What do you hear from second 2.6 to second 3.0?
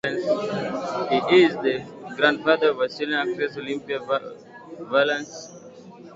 of